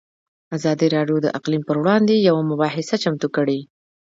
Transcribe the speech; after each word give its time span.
ازادي 0.57 0.87
راډیو 0.95 1.17
د 1.21 1.27
اقلیم 1.37 1.63
پر 1.67 1.77
وړاندې 1.81 2.25
یوه 2.27 2.41
مباحثه 2.51 2.95
چمتو 3.03 3.27
کړې. 3.35 3.59